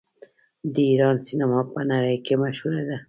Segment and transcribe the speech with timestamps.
[0.73, 2.97] د ایران سینما په نړۍ کې مشهوره ده.